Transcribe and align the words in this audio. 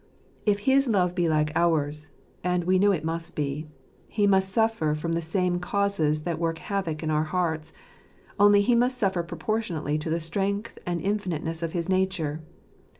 If 0.47 0.61
his 0.61 0.87
love 0.87 1.13
be 1.13 1.29
like 1.29 1.51
ours 1.55 2.09
(and 2.43 2.63
we 2.63 2.79
know 2.79 2.91
it 2.91 3.05
must 3.05 3.35
be), 3.35 3.67
He 4.07 4.25
must 4.25 4.49
suffer 4.49 4.95
from 4.95 5.11
the 5.11 5.21
same 5.21 5.59
causes 5.59 6.23
that 6.23 6.39
work 6.39 6.57
havoc 6.57 7.03
in 7.03 7.11
our 7.11 7.25
hearts, 7.25 7.71
only 8.39 8.61
He 8.61 8.73
must 8.73 8.97
suffer 8.97 9.21
proportionately 9.21 9.99
to 9.99 10.09
the 10.09 10.19
strength 10.19 10.79
and 10.87 11.01
infinite 11.01 11.43
ness 11.43 11.61
of 11.61 11.73
his 11.73 11.87
nature. 11.87 12.41